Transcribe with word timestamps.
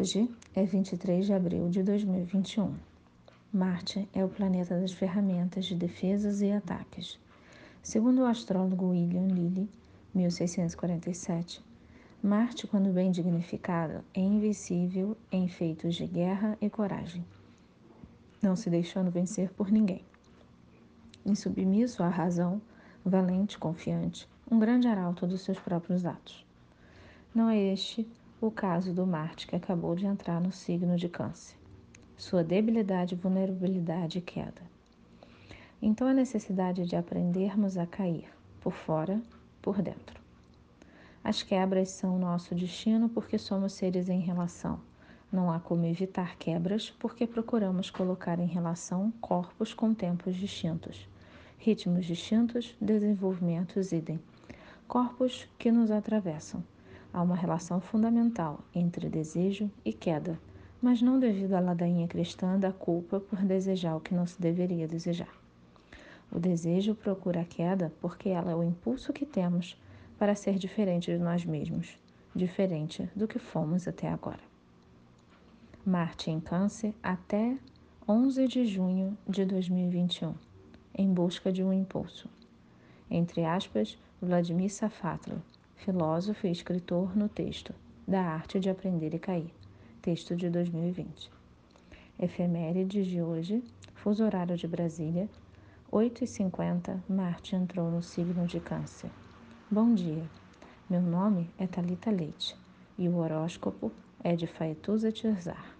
Hoje 0.00 0.34
é 0.56 0.64
23 0.64 1.26
de 1.26 1.34
abril 1.34 1.68
de 1.68 1.82
2021. 1.82 2.74
Marte 3.52 4.08
é 4.14 4.24
o 4.24 4.30
planeta 4.30 4.80
das 4.80 4.92
ferramentas 4.92 5.66
de 5.66 5.74
defesas 5.74 6.40
e 6.40 6.50
ataques. 6.50 7.18
Segundo 7.82 8.22
o 8.22 8.24
astrólogo 8.24 8.92
William 8.92 9.26
Lilly, 9.26 9.68
1647, 10.14 11.62
Marte, 12.22 12.66
quando 12.66 12.94
bem 12.94 13.10
dignificado, 13.10 14.02
é 14.14 14.20
invencível 14.20 15.14
em 15.30 15.46
feitos 15.48 15.96
de 15.96 16.06
guerra 16.06 16.56
e 16.62 16.70
coragem, 16.70 17.22
não 18.40 18.56
se 18.56 18.70
deixando 18.70 19.10
vencer 19.10 19.50
por 19.50 19.70
ninguém. 19.70 20.02
Insubmisso 21.26 22.02
à 22.02 22.08
razão, 22.08 22.58
valente, 23.04 23.58
confiante, 23.58 24.26
um 24.50 24.58
grande 24.58 24.88
arauto 24.88 25.26
dos 25.26 25.42
seus 25.42 25.58
próprios 25.58 26.06
atos. 26.06 26.46
Não 27.34 27.50
é 27.50 27.58
este 27.58 28.08
o 28.40 28.50
caso 28.50 28.94
do 28.94 29.06
Marte 29.06 29.46
que 29.46 29.54
acabou 29.54 29.94
de 29.94 30.06
entrar 30.06 30.40
no 30.40 30.50
signo 30.50 30.96
de 30.96 31.10
Câncer. 31.10 31.54
Sua 32.16 32.42
debilidade, 32.42 33.14
vulnerabilidade 33.14 34.16
e 34.16 34.22
queda. 34.22 34.62
Então 35.82 36.06
a 36.06 36.14
necessidade 36.14 36.86
de 36.86 36.96
aprendermos 36.96 37.76
a 37.76 37.86
cair, 37.86 38.30
por 38.58 38.72
fora, 38.72 39.20
por 39.60 39.82
dentro. 39.82 40.18
As 41.22 41.42
quebras 41.42 41.90
são 41.90 42.18
nosso 42.18 42.54
destino 42.54 43.10
porque 43.10 43.36
somos 43.36 43.74
seres 43.74 44.08
em 44.08 44.20
relação. 44.20 44.80
Não 45.30 45.52
há 45.52 45.60
como 45.60 45.84
evitar 45.84 46.36
quebras 46.36 46.88
porque 46.88 47.26
procuramos 47.26 47.90
colocar 47.90 48.38
em 48.38 48.46
relação 48.46 49.12
corpos 49.20 49.74
com 49.74 49.92
tempos 49.92 50.34
distintos, 50.34 51.06
ritmos 51.58 52.06
distintos, 52.06 52.74
desenvolvimentos 52.80 53.92
idem. 53.92 54.18
Corpos 54.88 55.46
que 55.58 55.70
nos 55.70 55.90
atravessam 55.90 56.64
Há 57.12 57.22
uma 57.22 57.34
relação 57.34 57.80
fundamental 57.80 58.60
entre 58.74 59.08
desejo 59.08 59.70
e 59.84 59.92
queda, 59.92 60.38
mas 60.80 61.02
não 61.02 61.18
devido 61.18 61.54
à 61.54 61.60
ladainha 61.60 62.06
cristã 62.06 62.58
da 62.58 62.72
culpa 62.72 63.18
por 63.18 63.40
desejar 63.40 63.96
o 63.96 64.00
que 64.00 64.14
não 64.14 64.26
se 64.26 64.40
deveria 64.40 64.86
desejar. 64.86 65.34
O 66.30 66.38
desejo 66.38 66.94
procura 66.94 67.40
a 67.40 67.44
queda 67.44 67.92
porque 68.00 68.28
ela 68.28 68.52
é 68.52 68.54
o 68.54 68.62
impulso 68.62 69.12
que 69.12 69.26
temos 69.26 69.76
para 70.16 70.36
ser 70.36 70.56
diferente 70.56 71.10
de 71.10 71.18
nós 71.18 71.44
mesmos, 71.44 71.98
diferente 72.34 73.10
do 73.16 73.26
que 73.26 73.38
fomos 73.38 73.88
até 73.88 74.08
agora. 74.08 74.40
Marte 75.84 76.30
em 76.30 76.38
Câncer 76.38 76.94
até 77.02 77.56
11 78.06 78.46
de 78.46 78.64
junho 78.66 79.18
de 79.28 79.44
2021, 79.44 80.34
em 80.94 81.12
busca 81.12 81.50
de 81.50 81.64
um 81.64 81.72
impulso. 81.72 82.28
Entre 83.10 83.44
aspas, 83.44 83.98
Vladimir 84.22 84.70
Safatlo, 84.70 85.42
filósofo 85.84 86.46
e 86.46 86.50
escritor 86.50 87.16
no 87.16 87.26
texto 87.26 87.74
Da 88.06 88.20
Arte 88.20 88.60
de 88.60 88.68
Aprender 88.68 89.14
e 89.14 89.18
Cair, 89.18 89.50
texto 90.02 90.36
de 90.36 90.50
2020. 90.50 91.30
Efemérides 92.18 93.06
de 93.06 93.22
hoje, 93.22 93.64
fuso 93.94 94.22
horário 94.22 94.58
de 94.58 94.68
Brasília, 94.68 95.26
8h50, 95.90 97.00
Marte 97.08 97.56
entrou 97.56 97.90
no 97.90 98.02
signo 98.02 98.46
de 98.46 98.60
Câncer. 98.60 99.10
Bom 99.70 99.94
dia, 99.94 100.22
meu 100.88 101.00
nome 101.00 101.48
é 101.56 101.66
Talita 101.66 102.10
Leite 102.10 102.54
e 102.98 103.08
o 103.08 103.16
horóscopo 103.16 103.90
é 104.22 104.36
de 104.36 104.46
Faetuza 104.46 105.10
Tirzar. 105.10 105.79